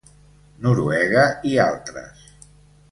Noruega 0.67 1.27
i 1.51 1.55
altres. 1.67 2.29